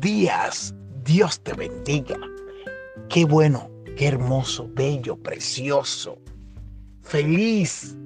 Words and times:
Días, 0.00 0.76
Dios 1.02 1.40
te 1.40 1.54
bendiga. 1.54 2.16
Qué 3.08 3.24
bueno, 3.24 3.68
qué 3.96 4.06
hermoso, 4.06 4.70
bello, 4.72 5.16
precioso, 5.16 6.20
feliz, 7.02 7.96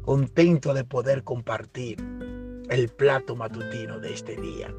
contento 0.00 0.72
de 0.72 0.84
poder 0.84 1.24
compartir 1.24 1.98
el 2.70 2.88
plato 2.88 3.36
matutino 3.36 4.00
de 4.00 4.14
este 4.14 4.36
día, 4.36 4.74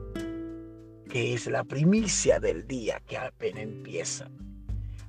que 1.07 1.35
es 1.35 1.45
la 1.45 1.63
primicia 1.63 2.39
del 2.39 2.65
día 2.65 3.03
que 3.05 3.15
apenas 3.15 3.61
empieza. 3.61 4.31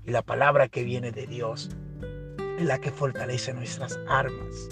Y 0.04 0.10
la 0.10 0.20
palabra 0.20 0.68
que 0.68 0.84
viene 0.84 1.12
de 1.12 1.26
Dios 1.26 1.70
es 2.58 2.66
la 2.66 2.78
que 2.78 2.90
fortalece 2.90 3.54
nuestras 3.54 3.98
armas, 4.06 4.68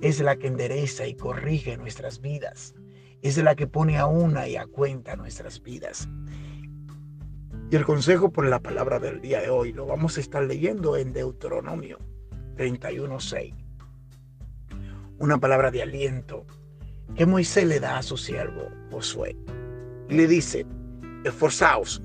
es 0.00 0.18
la 0.18 0.34
que 0.34 0.48
endereza 0.48 1.06
y 1.06 1.14
corrige 1.14 1.76
nuestras 1.76 2.20
vidas 2.20 2.74
es 3.22 3.36
la 3.38 3.54
que 3.54 3.66
pone 3.66 3.98
a 3.98 4.06
una 4.06 4.48
y 4.48 4.56
a 4.56 4.66
cuenta 4.66 5.16
nuestras 5.16 5.62
vidas. 5.62 6.08
Y 7.70 7.76
el 7.76 7.84
consejo 7.84 8.32
por 8.32 8.46
la 8.46 8.60
palabra 8.60 8.98
del 8.98 9.20
día 9.20 9.40
de 9.40 9.50
hoy 9.50 9.72
lo 9.72 9.86
vamos 9.86 10.16
a 10.16 10.20
estar 10.20 10.42
leyendo 10.42 10.96
en 10.96 11.12
Deuteronomio 11.12 11.98
31.6. 12.56 13.54
Una 15.18 15.38
palabra 15.38 15.70
de 15.70 15.82
aliento 15.82 16.46
que 17.14 17.26
Moisés 17.26 17.66
le 17.66 17.78
da 17.78 17.98
a 17.98 18.02
su 18.02 18.16
siervo 18.16 18.70
Josué. 18.90 19.36
Y 20.08 20.14
le 20.14 20.26
dice, 20.26 20.66
esforzaos 21.24 22.02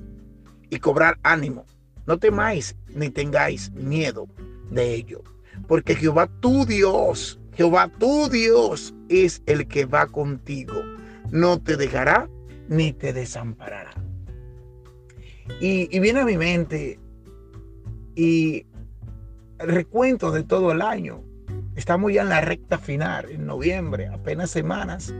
y 0.70 0.78
cobrar 0.78 1.18
ánimo. 1.22 1.64
No 2.06 2.18
temáis 2.18 2.76
ni 2.94 3.10
tengáis 3.10 3.72
miedo 3.72 4.28
de 4.70 4.94
ello. 4.94 5.22
Porque 5.66 5.96
Jehová 5.96 6.28
tu 6.40 6.64
Dios, 6.66 7.40
Jehová 7.54 7.90
tu 7.98 8.28
Dios 8.28 8.94
es 9.08 9.42
el 9.46 9.66
que 9.66 9.86
va 9.86 10.06
contigo 10.06 10.74
no 11.30 11.60
te 11.60 11.76
dejará 11.76 12.28
ni 12.68 12.92
te 12.92 13.12
desamparará. 13.12 13.92
Y, 15.60 15.98
viene 16.00 16.20
a 16.20 16.24
mi 16.24 16.36
mente 16.36 16.98
y 18.14 18.66
el 19.58 19.68
recuento 19.68 20.30
de 20.32 20.42
todo 20.42 20.72
el 20.72 20.82
año. 20.82 21.22
Estamos 21.76 22.12
ya 22.12 22.22
en 22.22 22.30
la 22.30 22.40
recta 22.40 22.78
final, 22.78 23.30
en 23.30 23.46
noviembre, 23.46 24.08
apenas 24.08 24.50
semanas, 24.50 25.14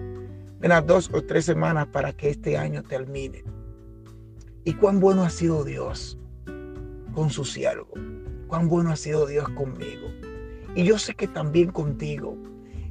unas 0.63 0.87
dos 0.87 1.11
o 1.13 1.23
tres 1.23 1.45
semanas 1.45 1.87
para 1.89 2.13
que 2.13 2.31
este 2.31 2.57
año 2.57 2.83
termine. 2.83 3.45
Y 4.65 4.75
cuán 4.75 4.99
bueno 4.99 5.23
ha 5.23 5.31
sido 5.31 5.65
Dios 5.65 6.19
con 7.15 7.31
su 7.31 7.45
siervo, 7.45 7.93
cuán 8.49 8.69
bueno 8.69 8.91
ha 8.91 8.97
sido 8.97 9.27
Dios 9.27 9.49
conmigo. 9.51 10.09
Y 10.75 10.85
yo 10.85 10.99
sé 10.99 11.15
que 11.15 11.29
también 11.29 11.71
contigo. 11.71 12.37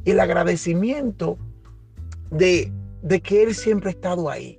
El 0.05 0.19
agradecimiento 0.19 1.37
de 2.29 2.71
de 3.05 3.21
que 3.21 3.43
Él 3.43 3.53
siempre 3.53 3.89
ha 3.89 3.93
estado 3.93 4.31
ahí, 4.31 4.57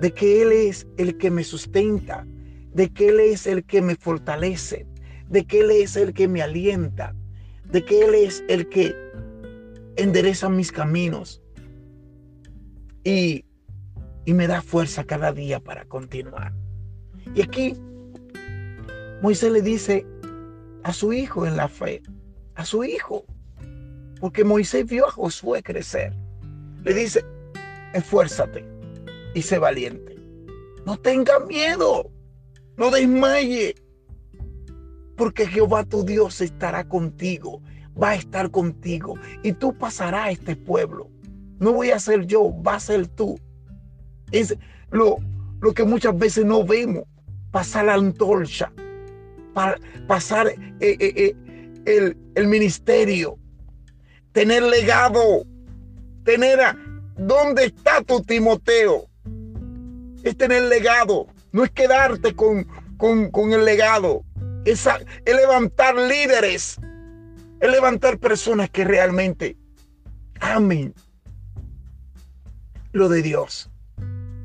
de 0.00 0.12
que 0.12 0.40
Él 0.40 0.52
es 0.52 0.86
el 0.98 1.18
que 1.18 1.32
me 1.32 1.42
sustenta, 1.42 2.24
de 2.72 2.90
que 2.90 3.08
Él 3.08 3.18
es 3.18 3.48
el 3.48 3.64
que 3.64 3.82
me 3.82 3.96
fortalece, 3.96 4.86
de 5.28 5.44
que 5.44 5.60
Él 5.60 5.72
es 5.72 5.96
el 5.96 6.14
que 6.14 6.28
me 6.28 6.42
alienta, 6.42 7.12
de 7.64 7.84
que 7.84 8.04
Él 8.04 8.14
es 8.14 8.44
el 8.48 8.68
que 8.68 8.94
endereza 9.96 10.48
mis 10.48 10.70
caminos 10.70 11.42
y, 13.02 13.44
y 14.24 14.32
me 14.32 14.46
da 14.46 14.62
fuerza 14.62 15.02
cada 15.02 15.32
día 15.32 15.58
para 15.58 15.86
continuar. 15.86 16.52
Y 17.34 17.42
aquí 17.42 17.74
Moisés 19.22 19.50
le 19.50 19.62
dice 19.62 20.06
a 20.84 20.92
su 20.92 21.12
hijo 21.12 21.44
en 21.44 21.56
la 21.56 21.66
fe, 21.66 22.00
a 22.54 22.64
su 22.64 22.84
hijo, 22.84 23.24
porque 24.20 24.44
Moisés 24.44 24.86
vio 24.86 25.08
a 25.08 25.10
Josué 25.10 25.64
crecer. 25.64 26.14
Le 26.84 26.94
dice, 26.94 27.24
esfuérzate 27.96 28.64
y 29.34 29.42
sé 29.42 29.58
valiente. 29.58 30.16
No 30.84 30.96
tengas 30.96 31.44
miedo, 31.46 32.10
no 32.76 32.90
desmaye, 32.90 33.74
porque 35.16 35.46
Jehová 35.46 35.84
tu 35.84 36.04
Dios 36.04 36.40
estará 36.40 36.86
contigo, 36.86 37.60
va 38.00 38.10
a 38.10 38.14
estar 38.14 38.50
contigo 38.50 39.14
y 39.42 39.52
tú 39.52 39.76
pasarás 39.76 40.26
a 40.26 40.30
este 40.30 40.56
pueblo. 40.56 41.10
No 41.58 41.72
voy 41.72 41.90
a 41.90 41.98
ser 41.98 42.26
yo, 42.26 42.52
va 42.62 42.74
a 42.74 42.80
ser 42.80 43.08
tú. 43.08 43.38
Es 44.30 44.56
lo, 44.90 45.16
lo 45.60 45.72
que 45.72 45.84
muchas 45.84 46.16
veces 46.16 46.44
no 46.44 46.64
vemos, 46.64 47.04
pasar 47.50 47.86
la 47.86 47.94
antorcha, 47.94 48.70
para 49.54 49.78
pasar 50.06 50.48
eh, 50.48 50.56
eh, 50.80 50.96
eh, 51.00 51.34
el, 51.86 52.16
el 52.34 52.46
ministerio, 52.46 53.38
tener 54.32 54.62
legado, 54.62 55.44
tener 56.24 56.60
a, 56.60 56.76
¿Dónde 57.16 57.66
está 57.66 58.02
tu 58.02 58.22
Timoteo? 58.22 59.08
Es 60.22 60.36
tener 60.36 60.64
legado, 60.64 61.26
no 61.52 61.64
es 61.64 61.70
quedarte 61.70 62.34
con, 62.34 62.66
con, 62.96 63.52
el 63.52 63.64
legado, 63.64 64.24
es, 64.64 64.86
es 65.24 65.36
levantar 65.36 65.94
líderes, 65.94 66.78
es 67.60 67.70
levantar 67.70 68.18
personas 68.18 68.68
que 68.70 68.84
realmente 68.84 69.56
amen 70.40 70.94
lo 72.92 73.08
de 73.08 73.22
Dios. 73.22 73.70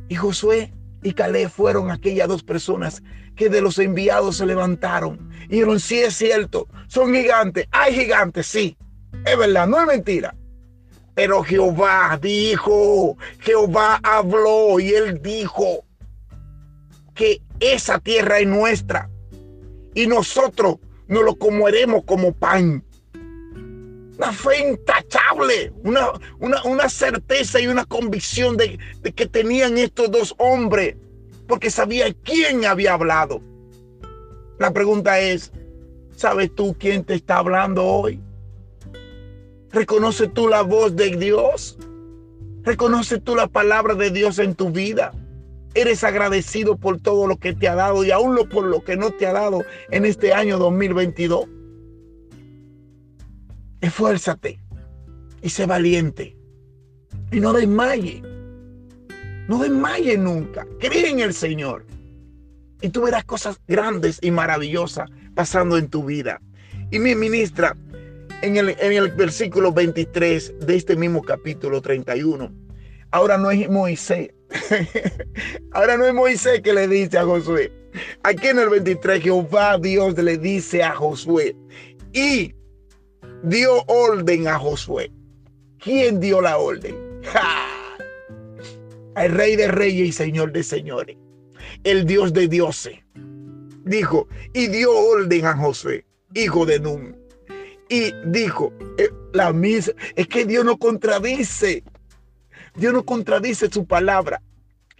Y 0.07 0.15
Josué 0.15 0.73
y 1.03 1.13
Caleb 1.13 1.49
fueron 1.49 1.89
aquellas 1.89 2.27
dos 2.27 2.43
personas 2.43 3.01
que 3.35 3.49
de 3.49 3.61
los 3.61 3.79
enviados 3.79 4.37
se 4.37 4.45
levantaron. 4.45 5.29
Y 5.45 5.55
dijeron, 5.55 5.79
sí 5.79 5.99
es 5.99 6.15
cierto, 6.15 6.67
son 6.87 7.13
gigantes, 7.13 7.67
hay 7.71 7.95
gigantes, 7.95 8.45
sí, 8.47 8.77
es 9.25 9.37
verdad, 9.37 9.67
no 9.67 9.79
es 9.79 9.87
mentira. 9.87 10.35
Pero 11.13 11.43
Jehová 11.43 12.17
dijo, 12.21 13.17
Jehová 13.39 13.99
habló 14.03 14.79
y 14.79 14.93
él 14.93 15.21
dijo 15.21 15.83
que 17.13 17.41
esa 17.59 17.99
tierra 17.99 18.39
es 18.39 18.47
nuestra 18.47 19.09
y 19.93 20.07
nosotros 20.07 20.77
nos 21.07 21.23
lo 21.23 21.35
comeremos 21.35 22.03
como 22.05 22.33
pan. 22.33 22.83
Una 23.13 24.31
fe 24.31 24.69
intachable, 24.69 25.73
una, 25.83 26.11
una, 26.39 26.89
certeza 26.89 27.59
y 27.59 27.67
una 27.67 27.85
convicción 27.85 28.55
de, 28.55 28.77
de 29.01 29.11
que 29.11 29.25
tenían 29.25 29.77
estos 29.77 30.11
dos 30.11 30.35
hombres, 30.37 30.95
porque 31.47 31.71
sabían 31.71 32.15
quién 32.23 32.65
había 32.65 32.93
hablado. 32.93 33.41
La 34.59 34.71
pregunta 34.71 35.19
es, 35.19 35.51
¿sabes 36.15 36.53
tú 36.53 36.75
quién 36.79 37.03
te 37.03 37.15
está 37.15 37.39
hablando 37.39 37.83
hoy? 37.83 38.21
¿Reconoce 39.73 40.27
tú 40.27 40.47
la 40.47 40.61
voz 40.61 40.95
de 40.95 41.15
Dios? 41.15 41.77
¿Reconoce 42.63 43.19
tú 43.19 43.35
la 43.35 43.47
palabra 43.47 43.95
de 43.95 44.11
Dios 44.11 44.37
en 44.39 44.55
tu 44.55 44.69
vida? 44.71 45.13
¿Eres 45.73 46.03
agradecido 46.03 46.77
por 46.77 46.99
todo 46.99 47.25
lo 47.27 47.37
que 47.37 47.53
te 47.53 47.69
ha 47.69 47.75
dado 47.75 48.03
y 48.03 48.11
aún 48.11 48.37
por 48.49 48.65
lo 48.65 48.83
que 48.83 48.97
no 48.97 49.11
te 49.11 49.25
ha 49.25 49.33
dado 49.33 49.63
en 49.89 50.05
este 50.05 50.33
año 50.33 50.57
2022? 50.57 51.47
Esfuérzate 53.79 54.59
y 55.41 55.49
sé 55.49 55.65
valiente. 55.65 56.37
Y 57.31 57.39
no 57.39 57.53
desmaye. 57.53 58.21
No 59.47 59.59
desmaye 59.59 60.17
nunca. 60.17 60.67
Cree 60.79 61.09
en 61.09 61.21
el 61.21 61.33
Señor. 61.33 61.85
Y 62.81 62.89
tú 62.89 63.03
verás 63.03 63.23
cosas 63.23 63.61
grandes 63.67 64.19
y 64.21 64.31
maravillosas 64.31 65.09
pasando 65.33 65.77
en 65.77 65.87
tu 65.87 66.03
vida. 66.03 66.41
Y 66.91 66.99
mi 66.99 67.15
ministra, 67.15 67.77
en 68.41 68.57
el, 68.57 69.11
versículo 69.11 69.71
23 69.71 70.59
de 70.59 70.75
este 70.75 70.95
mismo 70.95 71.21
capítulo 71.21 71.81
31. 71.81 72.51
Ahora 73.11 73.37
no 73.37 73.51
es 73.51 73.69
Moisés. 73.69 74.31
Ahora 75.71 75.97
no 75.97 76.05
es 76.05 76.13
Moisés 76.13 76.61
que 76.61 76.73
le 76.73 76.87
dice 76.87 77.17
a 77.17 77.23
Josué. 77.23 77.71
Aquí 78.23 78.47
en 78.47 78.59
el 78.59 78.69
23 78.69 79.21
Jehová 79.21 79.77
Dios 79.77 80.17
le 80.17 80.37
dice 80.37 80.81
a 80.83 80.95
Josué 80.95 81.55
y 82.13 82.53
dio 83.43 83.83
orden 83.87 84.47
a 84.47 84.57
Josué. 84.57 85.11
¿Quién 85.79 86.19
dio 86.19 86.41
la 86.41 86.57
orden? 86.57 86.95
El 89.15 89.31
rey 89.33 89.55
de 89.55 89.67
reyes 89.67 90.09
y 90.09 90.11
señor 90.11 90.51
de 90.51 90.63
señores. 90.63 91.17
El 91.83 92.05
Dios 92.05 92.33
de 92.33 92.47
dioses. 92.47 92.97
Dijo 93.83 94.27
y 94.53 94.67
dio 94.67 94.91
orden 94.95 95.45
a 95.45 95.57
Josué, 95.57 96.05
hijo 96.33 96.65
de 96.65 96.79
Nun 96.79 97.20
y 97.91 98.13
dijo, 98.25 98.71
eh, 98.97 99.09
la 99.33 99.51
misma, 99.51 99.93
es 100.15 100.25
que 100.27 100.45
Dios 100.45 100.63
no 100.63 100.77
contradice, 100.77 101.83
Dios 102.75 102.93
no 102.93 103.03
contradice 103.03 103.69
su 103.69 103.85
palabra. 103.85 104.41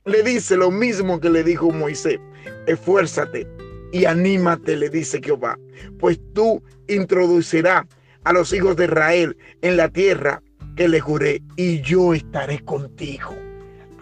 Le 0.04 0.22
dice 0.24 0.58
lo 0.58 0.72
mismo 0.72 1.22
que 1.22 1.30
le 1.30 1.42
dijo 1.44 1.72
Moisés, 1.72 2.20
esfuérzate 2.68 3.48
y 3.94 4.04
anímate, 4.04 4.76
le 4.76 4.90
dice 4.90 5.22
Jehová, 5.24 5.58
pues 6.00 6.20
tú 6.34 6.62
introducirás 6.90 7.86
a 8.26 8.34
los 8.34 8.52
hijos 8.52 8.76
de 8.76 8.86
Israel 8.86 9.38
en 9.62 9.78
la 9.78 9.88
tierra 9.88 10.44
que 10.76 10.90
le 10.90 11.00
juré 11.00 11.42
y 11.56 11.80
yo 11.82 12.14
estaré 12.14 12.60
contigo. 12.60 13.34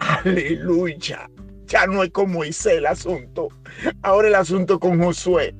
Aleluya. 0.00 1.30
Ya 1.66 1.86
no 1.86 2.02
es 2.02 2.10
con 2.10 2.32
Moisés 2.32 2.78
el 2.78 2.86
asunto. 2.86 3.50
Ahora 4.02 4.26
el 4.26 4.34
asunto 4.34 4.80
con 4.80 5.00
Josué. 5.00 5.54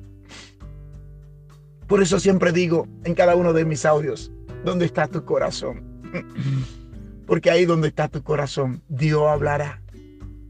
Por 1.91 2.01
eso 2.01 2.21
siempre 2.21 2.53
digo 2.53 2.87
en 3.03 3.13
cada 3.15 3.35
uno 3.35 3.51
de 3.51 3.65
mis 3.65 3.85
audios, 3.85 4.31
¿dónde 4.63 4.85
está 4.85 5.09
tu 5.09 5.25
corazón? 5.25 5.83
Porque 7.27 7.51
ahí 7.51 7.65
donde 7.65 7.89
está 7.89 8.07
tu 8.07 8.23
corazón, 8.23 8.81
Dios 8.87 9.23
hablará. 9.27 9.81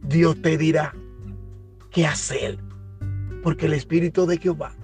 Dios 0.03 0.39
te 0.43 0.55
dirá 0.55 0.93
qué 1.89 2.05
hacer. 2.05 2.59
Porque 3.41 3.65
el 3.65 3.73
Espíritu 3.73 4.27
de 4.27 4.37
Jehová, 4.37 4.75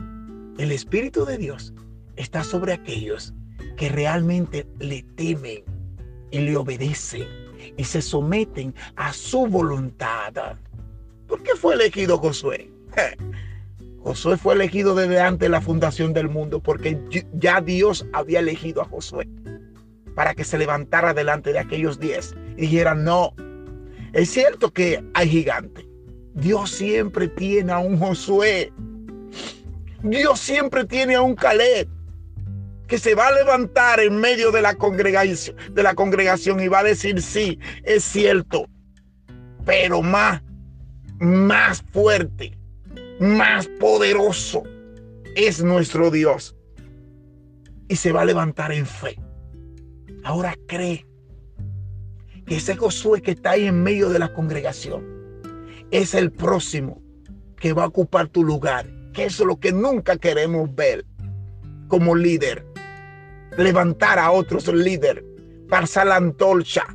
el 0.57 0.71
Espíritu 0.71 1.25
de 1.25 1.37
Dios, 1.37 1.75
está 2.15 2.43
sobre 2.43 2.73
aquellos 2.73 3.35
que 3.75 3.89
realmente 3.89 4.65
le 4.79 5.03
temen 5.15 5.63
y 6.31 6.39
le 6.39 6.57
obedecen 6.57 7.27
y 7.77 7.83
se 7.83 8.01
someten 8.01 8.73
a 8.95 9.13
su 9.13 9.45
voluntad. 9.45 10.33
¿Por 11.27 11.43
qué 11.43 11.51
fue 11.55 11.75
elegido 11.75 12.17
Josué? 12.17 12.71
Josué 14.07 14.37
fue 14.37 14.53
elegido 14.53 14.95
desde 14.95 15.19
antes 15.19 15.39
de 15.39 15.49
la 15.49 15.59
fundación 15.59 16.13
del 16.13 16.29
mundo 16.29 16.61
porque 16.61 16.97
ya 17.33 17.59
Dios 17.59 18.07
había 18.13 18.39
elegido 18.39 18.81
a 18.81 18.85
Josué 18.85 19.27
para 20.15 20.33
que 20.33 20.45
se 20.45 20.57
levantara 20.57 21.13
delante 21.13 21.51
de 21.51 21.59
aquellos 21.59 21.99
diez 21.99 22.33
y 22.55 22.61
dijera, 22.61 22.95
no, 22.95 23.33
es 24.13 24.29
cierto 24.29 24.71
que 24.71 25.03
hay 25.13 25.27
gigantes. 25.27 25.85
Dios 26.33 26.71
siempre 26.71 27.27
tiene 27.27 27.73
a 27.73 27.79
un 27.79 27.99
Josué. 27.99 28.71
Dios 30.03 30.39
siempre 30.39 30.85
tiene 30.85 31.15
a 31.15 31.21
un 31.21 31.35
Caleb 31.35 31.89
que 32.87 32.99
se 32.99 33.13
va 33.13 33.27
a 33.27 33.33
levantar 33.33 33.99
en 33.99 34.15
medio 34.15 34.53
de 34.53 34.61
la 34.61 34.75
congregación, 34.75 35.57
de 35.73 35.83
la 35.83 35.95
congregación 35.95 36.61
y 36.61 36.69
va 36.69 36.79
a 36.79 36.83
decir, 36.83 37.21
sí, 37.21 37.59
es 37.83 38.05
cierto, 38.05 38.69
pero 39.65 40.01
más, 40.01 40.41
más 41.19 41.83
fuerte, 41.91 42.56
más 43.19 43.67
poderoso 43.79 44.63
es 45.35 45.63
nuestro 45.63 46.11
Dios. 46.11 46.55
Y 47.87 47.95
se 47.95 48.11
va 48.11 48.21
a 48.21 48.25
levantar 48.25 48.71
en 48.71 48.85
fe. 48.85 49.19
Ahora 50.23 50.55
cree 50.67 51.05
que 52.45 52.57
ese 52.57 52.75
Josué 52.75 53.21
que 53.21 53.31
está 53.31 53.51
ahí 53.51 53.65
en 53.65 53.81
medio 53.81 54.09
de 54.09 54.19
la 54.19 54.33
congregación 54.33 55.05
es 55.91 56.13
el 56.13 56.31
próximo 56.31 57.01
que 57.57 57.73
va 57.73 57.83
a 57.83 57.87
ocupar 57.87 58.27
tu 58.27 58.43
lugar. 58.43 58.87
Que 59.13 59.25
eso 59.25 59.43
es 59.43 59.47
lo 59.47 59.59
que 59.59 59.71
nunca 59.71 60.17
queremos 60.17 60.73
ver 60.75 61.05
como 61.87 62.15
líder 62.15 62.65
levantar 63.57 64.19
a 64.19 64.31
otros 64.31 64.67
líderes, 64.67 65.23
pasar 65.69 66.07
la 66.07 66.17
antorcha. 66.17 66.85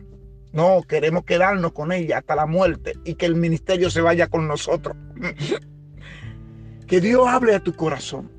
No, 0.53 0.83
queremos 0.87 1.25
quedarnos 1.25 1.73
con 1.73 1.93
ella 1.93 2.19
hasta 2.19 2.37
la 2.37 2.47
muerte 2.47 2.95
y 3.05 3.15
que 3.15 3.27
el 3.27 3.35
ministerio 3.35 3.91
se 3.91 4.01
vaya 4.01 4.29
con 4.29 4.47
nosotros. 4.47 4.97
Que 6.93 7.01
Dios 7.01 7.27
hable 7.27 7.55
a 7.55 7.61
tu 7.61 7.73
corazón 7.73 8.31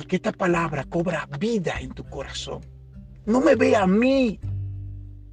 y 0.00 0.04
que 0.06 0.16
esta 0.16 0.32
palabra 0.32 0.84
cobra 0.84 1.28
vida 1.38 1.74
en 1.78 1.90
tu 1.90 2.02
corazón. 2.04 2.62
No 3.26 3.42
me 3.42 3.54
ve 3.54 3.76
a 3.76 3.86
mí, 3.86 4.40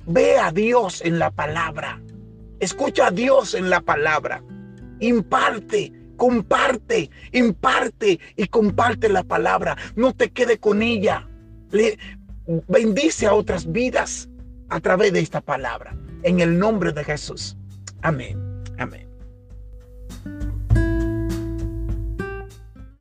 ve 0.06 0.38
a 0.38 0.52
Dios 0.52 1.02
en 1.06 1.20
la 1.20 1.32
palabra. 1.32 2.02
Escucha 2.60 3.08
a 3.08 3.12
Dios 3.12 3.54
en 3.54 3.70
la 3.70 3.80
palabra. 3.80 4.44
Imparte, 5.00 5.94
comparte, 6.18 7.10
imparte 7.32 8.20
y 8.36 8.48
comparte 8.48 9.08
la 9.08 9.24
palabra. 9.24 9.78
No 9.96 10.14
te 10.14 10.30
quede 10.30 10.58
con 10.58 10.82
ella. 10.82 11.30
Le, 11.72 11.98
bendice 12.68 13.26
a 13.26 13.36
otras 13.36 13.72
vidas 13.72 14.28
a 14.68 14.82
través 14.82 15.14
de 15.14 15.22
esta 15.22 15.40
palabra. 15.40 15.96
En 16.24 16.42
el 16.42 16.60
nombre 16.60 16.92
de 16.92 17.06
Jesús. 17.06 17.56
Amén. 18.02 18.38
Amén. 18.78 19.08